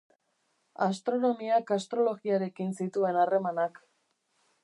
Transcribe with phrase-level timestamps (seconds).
[0.85, 3.81] Astronomiak astrologiarekin zituen harremanak.